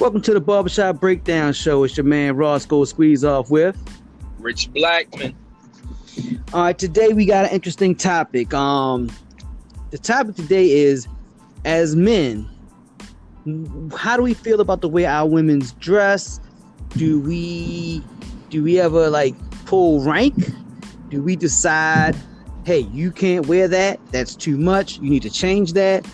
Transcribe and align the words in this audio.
Welcome 0.00 0.22
to 0.22 0.32
the 0.32 0.40
Barbershop 0.40 0.98
Breakdown 0.98 1.52
Show. 1.52 1.84
It's 1.84 1.98
your 1.98 2.04
man 2.04 2.36
Roscoe 2.36 2.86
Squeezeoff 2.86 3.50
with 3.50 3.76
Rich 4.38 4.72
Blackman. 4.72 5.36
All 6.54 6.62
right, 6.62 6.78
today 6.78 7.12
we 7.12 7.26
got 7.26 7.44
an 7.44 7.50
interesting 7.50 7.94
topic. 7.94 8.54
Um, 8.54 9.12
the 9.90 9.98
topic 9.98 10.34
today 10.34 10.70
is 10.70 11.06
as 11.66 11.94
men, 11.94 12.48
how 13.96 14.16
do 14.16 14.22
we 14.22 14.34
feel 14.34 14.60
about 14.60 14.80
the 14.80 14.88
way 14.88 15.04
our 15.06 15.28
women's 15.28 15.72
dress? 15.72 16.40
Do 16.96 17.20
we 17.20 18.02
do 18.50 18.62
we 18.62 18.80
ever 18.80 19.10
like 19.10 19.34
pull 19.66 20.00
rank? 20.00 20.34
Do 21.10 21.22
we 21.22 21.36
decide, 21.36 22.16
hey, 22.64 22.80
you 22.80 23.10
can't 23.10 23.46
wear 23.46 23.68
that? 23.68 24.00
That's 24.10 24.34
too 24.34 24.56
much. 24.56 24.98
You 24.98 25.10
need 25.10 25.22
to 25.22 25.30
change 25.30 25.74
that. 25.74 26.06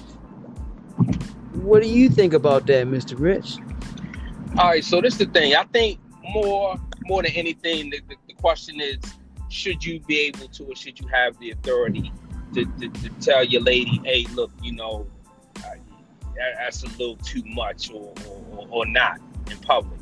What 1.52 1.82
do 1.82 1.88
you 1.88 2.08
think 2.08 2.32
about 2.32 2.66
that, 2.66 2.86
Mr. 2.86 3.18
Rich? 3.18 3.58
All 4.58 4.68
right, 4.68 4.84
so 4.84 5.00
this 5.00 5.14
is 5.14 5.18
the 5.18 5.26
thing. 5.26 5.54
I 5.54 5.64
think 5.64 6.00
more 6.22 6.76
more 7.06 7.22
than 7.22 7.32
anything, 7.32 7.90
the, 7.90 8.00
the, 8.08 8.16
the 8.28 8.34
question 8.34 8.80
is, 8.80 8.98
should 9.48 9.84
you 9.84 10.00
be 10.00 10.20
able 10.20 10.48
to, 10.48 10.64
or 10.64 10.76
should 10.76 11.00
you 11.00 11.08
have 11.08 11.38
the 11.40 11.50
authority 11.50 12.12
to, 12.54 12.64
to, 12.64 12.88
to 12.88 13.08
tell 13.20 13.44
your 13.44 13.62
lady, 13.62 14.00
hey, 14.04 14.26
look, 14.34 14.52
you 14.62 14.72
know, 14.72 15.06
that's 16.36 16.82
a 16.82 16.88
little 16.88 17.16
too 17.16 17.42
much, 17.46 17.90
or, 17.90 18.12
or 18.54 18.66
or 18.70 18.86
not 18.86 19.20
in 19.50 19.58
public, 19.58 20.00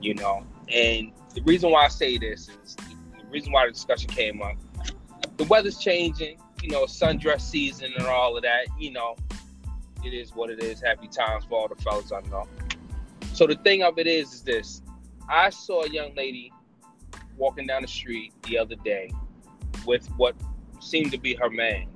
you 0.00 0.14
know. 0.14 0.44
And 0.72 1.12
the 1.34 1.42
reason 1.42 1.70
why 1.70 1.84
I 1.84 1.88
say 1.88 2.18
this 2.18 2.48
is 2.64 2.76
the 2.76 3.26
reason 3.30 3.52
why 3.52 3.66
the 3.66 3.72
discussion 3.72 4.08
came 4.08 4.42
up. 4.42 4.56
The 5.36 5.44
weather's 5.44 5.78
changing, 5.78 6.38
you 6.62 6.70
know, 6.70 6.84
sundress 6.84 7.40
season 7.40 7.92
and 7.96 8.06
all 8.06 8.36
of 8.36 8.42
that. 8.42 8.66
You 8.78 8.92
know, 8.92 9.16
it 10.04 10.12
is 10.12 10.34
what 10.34 10.50
it 10.50 10.62
is. 10.62 10.80
Happy 10.80 11.08
times 11.08 11.44
for 11.44 11.60
all 11.60 11.68
the 11.68 11.76
fellas 11.76 12.12
I 12.12 12.20
know. 12.28 12.46
So 13.32 13.46
the 13.46 13.56
thing 13.56 13.82
of 13.82 13.98
it 13.98 14.06
is, 14.06 14.34
is 14.34 14.42
this: 14.42 14.82
I 15.28 15.50
saw 15.50 15.84
a 15.84 15.88
young 15.88 16.14
lady 16.14 16.52
walking 17.36 17.66
down 17.66 17.82
the 17.82 17.88
street 17.88 18.32
the 18.42 18.58
other 18.58 18.76
day 18.76 19.10
with 19.86 20.06
what 20.16 20.34
seemed 20.80 21.12
to 21.12 21.18
be 21.18 21.34
her 21.34 21.50
man, 21.50 21.86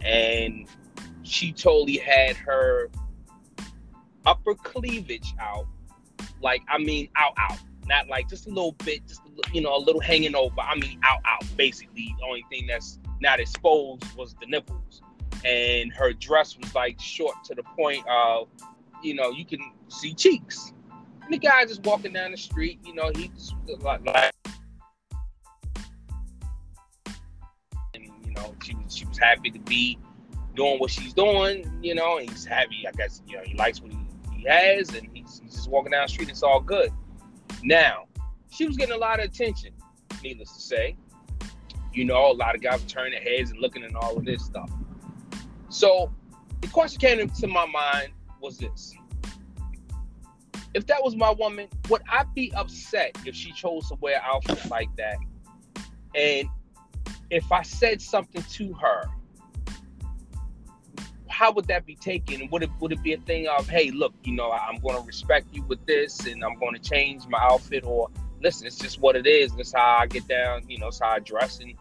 and 0.00 0.66
she 1.32 1.50
totally 1.50 1.96
had 1.96 2.36
her 2.36 2.90
upper 4.26 4.54
cleavage 4.54 5.34
out, 5.40 5.66
like 6.42 6.62
I 6.68 6.78
mean, 6.78 7.08
out, 7.16 7.32
out, 7.38 7.58
not 7.86 8.06
like 8.08 8.28
just 8.28 8.46
a 8.46 8.50
little 8.50 8.72
bit, 8.84 9.06
just 9.08 9.22
you 9.52 9.62
know, 9.62 9.74
a 9.74 9.78
little 9.78 10.00
hanging 10.00 10.36
over. 10.36 10.60
I 10.60 10.76
mean, 10.76 11.00
out, 11.02 11.20
out. 11.24 11.44
Basically, 11.56 12.14
the 12.18 12.26
only 12.26 12.44
thing 12.50 12.66
that's 12.66 12.98
not 13.20 13.40
exposed 13.40 14.04
was 14.14 14.34
the 14.40 14.46
nipples, 14.46 15.00
and 15.44 15.92
her 15.94 16.12
dress 16.12 16.56
was 16.58 16.74
like 16.74 17.00
short 17.00 17.36
to 17.44 17.54
the 17.54 17.62
point 17.62 18.04
of, 18.08 18.48
you 19.02 19.14
know, 19.14 19.30
you 19.30 19.46
can 19.46 19.72
see 19.88 20.12
cheeks. 20.12 20.74
And 21.22 21.32
the 21.32 21.38
guy 21.38 21.64
just 21.64 21.82
walking 21.84 22.12
down 22.12 22.32
the 22.32 22.36
street, 22.36 22.78
you 22.84 22.94
know, 22.94 23.10
he's 23.14 23.54
like, 23.80 24.04
like 24.04 24.32
and 27.94 28.04
you 28.04 28.32
know, 28.34 28.54
she 28.62 28.74
was 28.74 28.94
she 28.94 29.06
was 29.06 29.16
happy 29.16 29.50
to 29.50 29.58
be 29.60 29.98
doing 30.54 30.78
what 30.78 30.90
she's 30.90 31.12
doing, 31.12 31.70
you 31.82 31.94
know, 31.94 32.18
and 32.18 32.28
he's 32.28 32.44
happy, 32.44 32.86
I 32.86 32.92
guess, 32.92 33.22
you 33.26 33.36
know, 33.36 33.42
he 33.42 33.54
likes 33.54 33.80
what 33.80 33.92
he, 33.92 33.98
he 34.32 34.44
has 34.48 34.88
and 34.94 35.08
he's, 35.12 35.40
he's 35.42 35.54
just 35.54 35.70
walking 35.70 35.92
down 35.92 36.04
the 36.06 36.12
street, 36.12 36.28
it's 36.28 36.42
all 36.42 36.60
good. 36.60 36.92
Now, 37.62 38.06
she 38.50 38.66
was 38.66 38.76
getting 38.76 38.94
a 38.94 38.98
lot 38.98 39.18
of 39.18 39.26
attention, 39.26 39.72
needless 40.22 40.52
to 40.52 40.60
say. 40.60 40.96
You 41.92 42.04
know, 42.04 42.30
a 42.30 42.34
lot 42.34 42.54
of 42.54 42.62
guys 42.62 42.82
were 42.82 42.88
turning 42.88 43.12
their 43.12 43.22
heads 43.22 43.50
and 43.50 43.60
looking 43.60 43.84
at 43.84 43.94
all 43.94 44.16
of 44.16 44.24
this 44.24 44.44
stuff. 44.44 44.70
So 45.68 46.12
the 46.60 46.68
question 46.68 47.00
came 47.00 47.20
into 47.20 47.46
my 47.46 47.66
mind 47.66 48.12
was 48.40 48.58
this 48.58 48.94
if 50.74 50.86
that 50.86 51.02
was 51.02 51.16
my 51.16 51.30
woman, 51.30 51.68
would 51.90 52.02
I 52.08 52.24
be 52.34 52.52
upset 52.54 53.16
if 53.26 53.34
she 53.34 53.52
chose 53.52 53.88
to 53.88 53.96
wear 53.96 54.22
outfits 54.22 54.70
like 54.70 54.88
that? 54.96 55.16
And 56.14 56.48
if 57.30 57.50
I 57.52 57.62
said 57.62 58.00
something 58.00 58.42
to 58.42 58.72
her, 58.74 59.04
how 61.42 61.50
would 61.50 61.66
that 61.66 61.84
be 61.84 61.96
taken? 61.96 62.48
Would 62.52 62.62
it 62.62 62.70
would 62.78 62.92
it 62.92 63.02
be 63.02 63.14
a 63.14 63.18
thing 63.18 63.48
of, 63.48 63.68
hey, 63.68 63.90
look, 63.90 64.14
you 64.22 64.32
know, 64.32 64.52
I'm 64.52 64.78
going 64.78 64.94
to 64.94 65.02
respect 65.02 65.48
you 65.52 65.64
with 65.64 65.84
this, 65.86 66.24
and 66.24 66.44
I'm 66.44 66.56
going 66.60 66.72
to 66.72 66.80
change 66.80 67.26
my 67.26 67.40
outfit, 67.40 67.82
or 67.84 68.08
listen, 68.40 68.68
it's 68.68 68.78
just 68.78 69.00
what 69.00 69.16
it 69.16 69.26
is. 69.26 69.50
That's 69.56 69.72
how 69.74 69.98
I 70.02 70.06
get 70.06 70.28
down. 70.28 70.62
You 70.68 70.78
know, 70.78 70.86
it's 70.86 71.00
how 71.00 71.08
I 71.08 71.18
dress, 71.18 71.58
and 71.58 71.74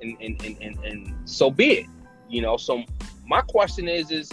and 0.00 0.16
and 0.20 0.40
and, 0.40 0.62
and, 0.62 0.84
and 0.84 1.28
so 1.28 1.50
be 1.50 1.72
it. 1.72 1.86
You 2.28 2.42
know, 2.42 2.56
so 2.56 2.84
my 3.26 3.40
question 3.40 3.88
is, 3.88 4.12
is 4.12 4.30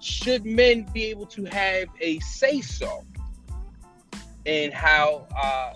should 0.00 0.44
men 0.44 0.84
be 0.92 1.04
able 1.04 1.26
to 1.26 1.44
have 1.44 1.86
a 2.00 2.18
say 2.18 2.60
so 2.60 3.04
in 4.46 4.72
how 4.72 5.28
uh, 5.40 5.74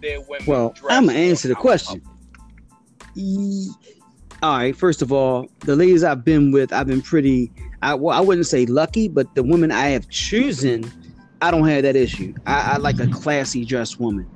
their 0.00 0.22
women 0.22 0.46
well 0.46 0.74
i'm 0.88 1.06
gonna 1.06 1.18
answer 1.18 1.48
the 1.48 1.54
question 1.54 2.00
all 4.42 4.58
right 4.58 4.76
first 4.76 5.02
of 5.02 5.12
all 5.12 5.48
the 5.60 5.74
ladies 5.74 6.04
i've 6.04 6.24
been 6.24 6.52
with 6.52 6.72
i've 6.72 6.86
been 6.86 7.02
pretty 7.02 7.50
I, 7.82 7.94
well, 7.94 8.16
I 8.16 8.20
wouldn't 8.20 8.46
say 8.46 8.66
lucky 8.66 9.08
but 9.08 9.34
the 9.34 9.42
women 9.42 9.72
i 9.72 9.88
have 9.88 10.08
chosen 10.10 10.90
i 11.40 11.50
don't 11.50 11.66
have 11.66 11.82
that 11.84 11.96
issue 11.96 12.34
I, 12.46 12.72
I 12.72 12.76
like 12.76 13.00
a 13.00 13.06
classy 13.06 13.64
dressed 13.64 13.98
woman 13.98 14.28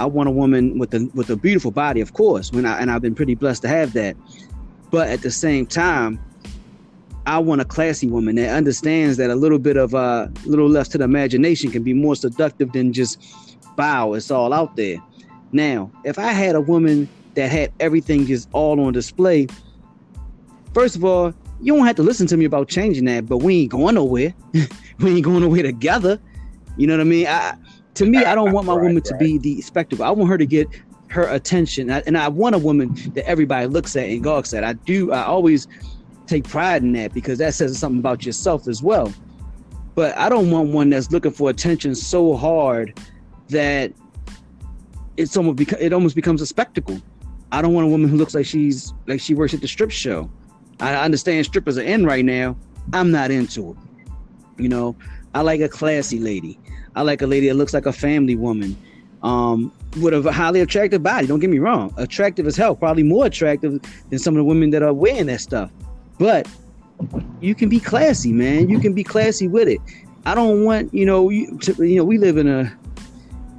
i 0.00 0.06
want 0.06 0.28
a 0.28 0.32
woman 0.32 0.78
with 0.78 0.92
a 0.94 1.08
with 1.14 1.30
a 1.30 1.36
beautiful 1.36 1.70
body 1.70 2.00
of 2.00 2.14
course 2.14 2.52
when 2.52 2.66
I, 2.66 2.80
and 2.80 2.90
i've 2.90 3.02
been 3.02 3.14
pretty 3.14 3.36
blessed 3.36 3.62
to 3.62 3.68
have 3.68 3.92
that 3.92 4.16
but 4.90 5.08
at 5.08 5.22
the 5.22 5.30
same 5.30 5.66
time 5.66 6.20
I 7.26 7.38
want 7.38 7.62
a 7.62 7.64
classy 7.64 8.06
woman 8.06 8.34
that 8.36 8.54
understands 8.54 9.16
that 9.16 9.30
a 9.30 9.34
little 9.34 9.58
bit 9.58 9.78
of 9.78 9.94
a 9.94 9.96
uh, 9.96 10.28
little 10.44 10.68
left 10.68 10.92
to 10.92 10.98
the 10.98 11.04
imagination 11.04 11.70
can 11.70 11.82
be 11.82 11.94
more 11.94 12.14
seductive 12.14 12.72
than 12.72 12.92
just 12.92 13.18
bow. 13.76 14.12
It's 14.12 14.30
all 14.30 14.52
out 14.52 14.76
there. 14.76 14.98
Now, 15.50 15.90
if 16.04 16.18
I 16.18 16.32
had 16.32 16.54
a 16.54 16.60
woman 16.60 17.08
that 17.34 17.50
had 17.50 17.72
everything 17.80 18.26
just 18.26 18.48
all 18.52 18.80
on 18.80 18.92
display, 18.92 19.46
first 20.72 20.96
of 20.96 21.04
all, 21.04 21.34
you 21.60 21.74
don't 21.74 21.86
have 21.86 21.96
to 21.96 22.02
listen 22.02 22.26
to 22.26 22.36
me 22.36 22.44
about 22.44 22.68
changing 22.68 23.04
that, 23.06 23.26
but 23.26 23.38
we 23.38 23.62
ain't 23.62 23.70
going 23.70 23.94
nowhere. 23.94 24.34
we 24.98 25.16
ain't 25.16 25.24
going 25.24 25.40
nowhere 25.40 25.62
together. 25.62 26.20
You 26.76 26.86
know 26.86 26.94
what 26.94 27.00
I 27.00 27.04
mean? 27.04 27.26
I, 27.26 27.56
to 27.94 28.06
me, 28.06 28.18
I 28.18 28.34
don't 28.34 28.52
want 28.52 28.66
my 28.66 28.74
right, 28.76 28.82
woman 28.82 28.96
right. 28.96 29.04
to 29.04 29.16
be 29.16 29.38
the 29.38 29.60
spectacle. 29.62 30.04
I 30.04 30.10
want 30.10 30.30
her 30.30 30.38
to 30.38 30.46
get 30.46 30.68
her 31.08 31.28
attention, 31.28 31.90
and 31.90 32.18
I 32.18 32.28
want 32.28 32.54
a 32.54 32.58
woman 32.58 32.94
that 33.14 33.26
everybody 33.26 33.66
looks 33.66 33.94
at 33.94 34.08
and 34.08 34.22
gawks 34.22 34.52
at. 34.52 34.64
I 34.64 34.72
do. 34.72 35.12
I 35.12 35.24
always 35.24 35.68
take 36.26 36.44
pride 36.44 36.82
in 36.82 36.92
that 36.92 37.14
because 37.14 37.38
that 37.38 37.54
says 37.54 37.78
something 37.78 38.00
about 38.00 38.26
yourself 38.26 38.66
as 38.66 38.82
well. 38.82 39.12
But 39.94 40.16
I 40.18 40.28
don't 40.28 40.50
want 40.50 40.70
one 40.70 40.90
that's 40.90 41.12
looking 41.12 41.30
for 41.30 41.50
attention 41.50 41.94
so 41.94 42.34
hard 42.36 42.98
that 43.48 43.92
it's 45.16 45.36
almost 45.36 45.56
beca- 45.56 45.80
it 45.80 45.92
almost 45.92 46.16
becomes 46.16 46.42
a 46.42 46.46
spectacle. 46.46 47.00
I 47.52 47.62
don't 47.62 47.72
want 47.72 47.86
a 47.86 47.90
woman 47.90 48.08
who 48.08 48.16
looks 48.16 48.34
like 48.34 48.46
she's 48.46 48.92
like 49.06 49.20
she 49.20 49.34
works 49.34 49.54
at 49.54 49.60
the 49.60 49.68
strip 49.68 49.90
show. 49.90 50.30
I 50.80 50.94
understand 50.96 51.46
strippers 51.46 51.78
are 51.78 51.82
in 51.82 52.04
right 52.04 52.24
now. 52.24 52.56
I'm 52.92 53.10
not 53.10 53.30
into 53.30 53.70
it. 53.70 54.62
You 54.62 54.68
know, 54.68 54.96
I 55.34 55.42
like 55.42 55.60
a 55.60 55.68
classy 55.68 56.18
lady. 56.18 56.58
I 56.96 57.02
like 57.02 57.22
a 57.22 57.26
lady 57.26 57.48
that 57.48 57.54
looks 57.54 57.74
like 57.74 57.86
a 57.86 57.92
family 57.92 58.36
woman. 58.36 58.76
Um, 59.22 59.72
with 60.00 60.12
a 60.12 60.32
highly 60.32 60.60
attractive 60.60 61.02
body. 61.02 61.26
Don't 61.26 61.40
get 61.40 61.48
me 61.48 61.58
wrong, 61.58 61.94
attractive 61.96 62.46
as 62.46 62.56
hell, 62.56 62.76
probably 62.76 63.04
more 63.04 63.24
attractive 63.24 63.80
than 64.10 64.18
some 64.18 64.34
of 64.34 64.38
the 64.38 64.44
women 64.44 64.68
that 64.70 64.82
are 64.82 64.92
wearing 64.92 65.26
that 65.26 65.40
stuff. 65.40 65.70
But 66.18 66.46
you 67.40 67.54
can 67.54 67.68
be 67.68 67.80
classy, 67.80 68.32
man. 68.32 68.68
You 68.68 68.80
can 68.80 68.92
be 68.92 69.02
classy 69.02 69.48
with 69.48 69.68
it. 69.68 69.80
I 70.26 70.34
don't 70.34 70.64
want 70.64 70.92
you 70.92 71.06
know 71.06 71.30
you, 71.30 71.58
to, 71.58 71.86
you 71.86 71.96
know 71.96 72.04
we 72.04 72.18
live 72.18 72.36
in 72.36 72.48
a 72.48 72.76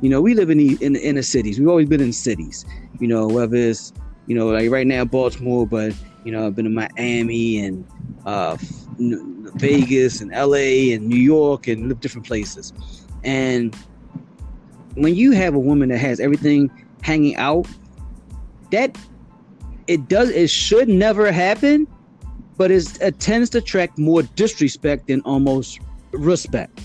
you 0.06 0.12
know 0.12 0.22
we 0.22 0.36
live 0.36 0.52
in 0.52 0.60
the 0.60 0.78
in 0.82 0.94
the 0.94 1.04
inner 1.04 1.24
cities. 1.24 1.58
We've 1.58 1.68
always 1.68 1.90
been 1.90 2.00
in 2.00 2.14
cities. 2.14 2.64
You 3.00 3.08
know 3.08 3.26
whether 3.26 3.56
it's 3.56 3.92
you 4.28 4.36
know 4.36 4.50
like 4.50 4.70
right 4.70 4.86
now 4.86 5.04
Baltimore, 5.04 5.66
but 5.66 5.96
you 6.24 6.32
know 6.32 6.46
I've 6.46 6.56
been 6.56 6.68
in 6.68 6.76
Miami 6.76 7.58
and 7.58 7.84
uh, 8.24 8.56
Vegas 9.56 10.22
and 10.22 10.32
L.A. 10.32 10.94
and 10.94 11.08
New 11.08 11.18
York 11.18 11.68
and 11.68 12.00
different 12.02 12.28
places. 12.28 12.72
And 13.24 13.76
when 14.94 15.16
you 15.16 15.32
have 15.32 15.56
a 15.56 15.60
woman 15.60 15.90
that 15.90 15.98
has 15.98 16.20
everything 16.20 16.70
hanging 17.02 17.36
out, 17.38 17.68
that 18.70 18.96
it 19.88 20.08
does 20.08 20.30
it 20.30 20.52
should 20.52 20.88
never 20.88 21.32
happen 21.32 21.88
but 22.58 22.70
it 22.70 23.20
tends 23.20 23.50
to 23.50 23.58
attract 23.58 23.98
more 23.98 24.22
disrespect 24.22 25.08
than 25.08 25.22
almost 25.22 25.80
respect. 26.12 26.80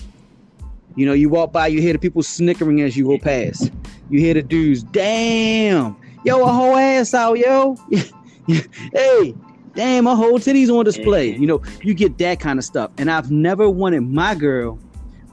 You 0.95 1.05
know, 1.05 1.13
you 1.13 1.29
walk 1.29 1.53
by, 1.53 1.67
you 1.67 1.81
hear 1.81 1.93
the 1.93 1.99
people 1.99 2.23
snickering 2.23 2.81
as 2.81 2.97
you 2.97 3.05
go 3.05 3.17
past. 3.17 3.71
You 4.09 4.19
hear 4.19 4.33
the 4.33 4.41
dudes, 4.41 4.83
damn, 4.83 5.95
yo, 6.25 6.43
a 6.43 6.51
whole 6.51 6.75
ass 6.75 7.13
out, 7.13 7.37
yo. 7.37 7.77
hey, 8.93 9.35
damn, 9.73 10.03
my 10.03 10.15
whole 10.15 10.37
titties 10.37 10.69
on 10.69 10.83
display. 10.85 11.35
You 11.35 11.47
know, 11.47 11.61
you 11.81 11.93
get 11.93 12.17
that 12.17 12.39
kind 12.39 12.59
of 12.59 12.65
stuff. 12.65 12.91
And 12.97 13.09
I've 13.09 13.31
never 13.31 13.69
wanted 13.69 14.01
my 14.01 14.35
girl 14.35 14.79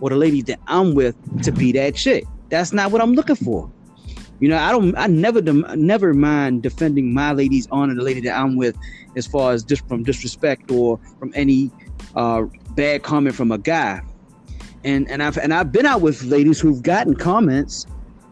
or 0.01 0.11
the 0.11 0.17
lady 0.17 0.43
that 0.43 0.61
I'm 0.67 0.95
with 0.95 1.17
to 1.43 1.53
be 1.53 1.73
that 1.73 1.95
chick. 1.95 2.25
That's 2.51 2.73
not 2.73 2.93
what 2.93 3.03
I'm 3.03 3.15
looking 3.15 3.37
for. 3.37 3.71
You 4.41 4.49
know, 4.49 4.57
I 4.57 4.71
don't, 4.71 4.97
I 4.97 5.09
never, 5.09 5.43
never 5.43 6.15
mind 6.15 6.63
defending 6.63 7.13
my 7.13 7.33
lady's 7.33 7.67
honor, 7.73 7.95
the 7.95 8.03
lady 8.03 8.21
that 8.21 8.39
I'm 8.39 8.57
with, 8.57 8.77
as 9.17 9.27
far 9.27 9.53
as 9.53 9.65
just 9.65 9.87
from 9.89 10.05
disrespect 10.05 10.71
or 10.71 11.01
from 11.19 11.33
any 11.35 11.73
uh, 12.15 12.43
bad 12.77 13.03
comment 13.03 13.35
from 13.35 13.51
a 13.51 13.59
guy. 13.59 14.01
And 14.89 15.07
and 15.11 15.23
I've 15.23 15.37
and 15.37 15.53
I've 15.53 15.71
been 15.71 15.85
out 15.85 16.01
with 16.01 16.23
ladies 16.23 16.59
who've 16.59 16.83
gotten 16.83 17.15
comments 17.15 17.87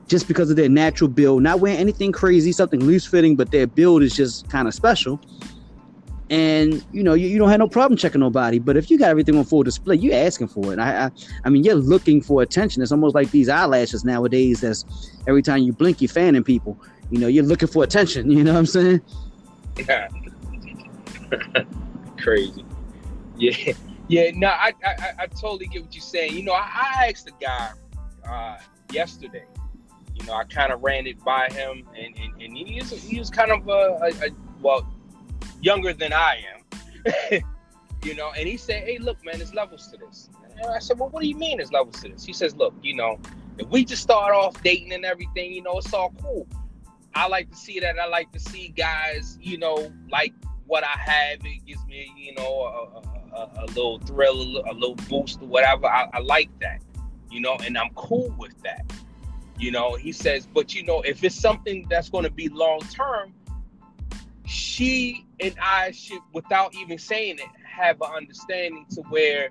just 0.08 0.26
because 0.26 0.48
of 0.48 0.56
their 0.56 0.70
natural 0.70 1.08
build, 1.08 1.42
not 1.42 1.60
wearing 1.60 1.78
anything 1.78 2.12
crazy, 2.12 2.50
something 2.50 2.80
loose 2.80 3.04
fitting, 3.04 3.36
but 3.36 3.50
their 3.50 3.66
build 3.66 4.02
is 4.02 4.16
just 4.16 4.48
kind 4.48 4.66
of 4.66 4.72
special. 4.72 5.20
And 6.30 6.82
you 6.92 7.02
know 7.02 7.12
you, 7.12 7.28
you 7.28 7.38
don't 7.38 7.50
have 7.50 7.58
no 7.58 7.68
problem 7.68 7.96
checking 7.96 8.20
nobody 8.20 8.58
but 8.58 8.76
if 8.76 8.90
you 8.90 8.98
got 8.98 9.10
everything 9.10 9.38
on 9.38 9.44
full 9.44 9.62
display 9.62 9.94
you're 9.94 10.16
asking 10.16 10.48
for 10.48 10.72
it. 10.72 10.78
I, 10.78 11.04
I, 11.04 11.10
I 11.44 11.50
mean 11.50 11.62
you're 11.62 11.76
looking 11.76 12.22
for 12.22 12.40
attention. 12.42 12.82
It's 12.82 12.90
almost 12.90 13.14
like 13.14 13.30
these 13.30 13.48
eyelashes 13.50 14.04
nowadays 14.04 14.62
that's 14.62 14.84
every 15.28 15.42
time 15.42 15.62
you 15.62 15.72
blink 15.74 16.00
you're 16.00 16.08
fanning 16.08 16.42
people. 16.42 16.80
You 17.10 17.20
know 17.20 17.28
you're 17.28 17.44
looking 17.44 17.68
for 17.68 17.84
attention 17.84 18.30
you 18.36 18.42
know 18.42 18.54
what 18.54 18.58
i'm 18.60 18.66
saying? 18.66 19.02
Yeah 19.86 20.08
crazy. 22.18 22.64
Yeah 23.36 23.74
yeah 24.08 24.30
no 24.34 24.48
I, 24.48 24.72
I 24.84 25.12
i 25.20 25.26
totally 25.26 25.66
get 25.66 25.82
what 25.82 25.94
you're 25.94 26.00
saying 26.00 26.34
you 26.34 26.42
know 26.42 26.52
i, 26.52 26.68
I 27.00 27.08
asked 27.10 27.24
the 27.26 27.32
guy 27.40 27.70
uh 28.28 28.58
yesterday 28.92 29.44
you 30.14 30.24
know 30.26 30.34
i 30.34 30.44
kind 30.44 30.72
of 30.72 30.82
ran 30.82 31.06
it 31.06 31.22
by 31.24 31.48
him 31.50 31.88
and 31.96 32.16
and, 32.16 32.42
and 32.42 32.56
he 32.56 32.76
was 32.80 32.92
he 32.92 33.18
was 33.18 33.30
kind 33.30 33.50
of 33.50 33.68
a, 33.68 33.98
a, 34.02 34.26
a 34.26 34.30
well 34.60 34.86
younger 35.60 35.92
than 35.92 36.12
I 36.12 36.42
am. 36.54 37.42
you 38.04 38.14
know, 38.14 38.32
and 38.36 38.48
he 38.48 38.56
said, 38.56 38.84
Hey, 38.84 38.98
look, 38.98 39.22
man, 39.24 39.38
there's 39.38 39.54
levels 39.54 39.88
to 39.88 39.96
this. 39.96 40.28
And 40.58 40.70
I 40.70 40.78
said, 40.78 40.98
Well, 40.98 41.08
what 41.10 41.22
do 41.22 41.28
you 41.28 41.36
mean 41.36 41.58
there's 41.58 41.72
levels 41.72 42.00
to 42.02 42.08
this? 42.08 42.24
He 42.24 42.32
says, 42.32 42.54
Look, 42.56 42.74
you 42.82 42.94
know, 42.94 43.18
if 43.58 43.68
we 43.68 43.84
just 43.84 44.02
start 44.02 44.34
off 44.34 44.62
dating 44.62 44.92
and 44.92 45.04
everything, 45.04 45.52
you 45.52 45.62
know, 45.62 45.78
it's 45.78 45.92
all 45.92 46.14
cool. 46.22 46.46
I 47.14 47.28
like 47.28 47.50
to 47.50 47.56
see 47.56 47.80
that. 47.80 47.98
I 47.98 48.06
like 48.06 48.30
to 48.32 48.40
see 48.40 48.68
guys, 48.68 49.38
you 49.40 49.58
know, 49.58 49.90
like 50.10 50.34
what 50.66 50.84
I 50.84 50.98
have. 50.98 51.38
It 51.44 51.66
gives 51.66 51.84
me, 51.86 52.12
you 52.16 52.34
know, 52.34 53.02
a, 53.36 53.64
a, 53.64 53.66
little 53.66 53.98
thrill, 54.00 54.40
a 54.40 54.72
little 54.72 54.94
boost 55.08 55.40
or 55.42 55.46
whatever. 55.46 55.86
I, 55.86 56.08
I 56.12 56.20
like 56.20 56.50
that, 56.60 56.80
you 57.30 57.40
know, 57.40 57.56
and 57.64 57.76
I'm 57.76 57.90
cool 57.94 58.34
with 58.38 58.60
that. 58.62 58.90
You 59.58 59.70
know, 59.70 59.94
he 59.94 60.12
says, 60.12 60.46
but 60.46 60.74
you 60.74 60.84
know, 60.84 61.00
if 61.02 61.24
it's 61.24 61.34
something 61.34 61.86
that's 61.88 62.08
going 62.08 62.24
to 62.24 62.30
be 62.30 62.48
long 62.48 62.80
term, 62.80 63.32
she 64.46 65.26
and 65.40 65.54
I 65.60 65.90
should, 65.92 66.20
without 66.32 66.74
even 66.74 66.98
saying 66.98 67.38
it, 67.38 67.48
have 67.64 68.00
an 68.00 68.10
understanding 68.14 68.86
to 68.90 69.02
where 69.02 69.48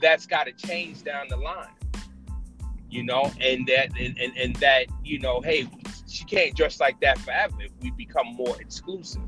that's 0.00 0.26
got 0.26 0.44
to 0.44 0.52
change 0.52 1.02
down 1.02 1.26
the 1.28 1.36
line. 1.36 1.68
You 2.88 3.04
know, 3.04 3.32
and 3.40 3.66
that 3.66 3.98
and, 3.98 4.16
and, 4.18 4.36
and 4.36 4.56
that, 4.56 4.86
you 5.04 5.18
know, 5.18 5.40
hey, 5.40 5.68
she 6.06 6.24
can't 6.24 6.54
dress 6.54 6.80
like 6.80 7.00
that 7.00 7.18
forever 7.18 7.56
if 7.60 7.72
we 7.80 7.90
become 7.90 8.34
more 8.34 8.60
exclusive. 8.60 9.22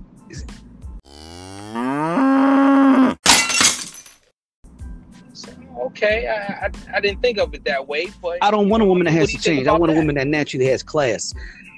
Okay, 5.89 6.29
I, 6.29 6.67
I, 6.67 6.97
I 6.97 7.01
didn't 7.01 7.21
think 7.23 7.39
of 7.39 7.55
it 7.55 7.65
that 7.65 7.87
way, 7.87 8.09
but 8.23 8.39
I 8.43 8.51
don't 8.51 8.69
want 8.69 8.83
a 8.83 8.87
woman 8.87 9.05
that 9.07 9.13
has 9.13 9.31
to 9.33 9.39
change. 9.39 9.67
I 9.67 9.77
want 9.77 9.93
a 9.93 9.95
woman 9.95 10.15
that 10.17 10.27
naturally 10.27 10.67
has 10.67 10.83
class. 10.83 11.35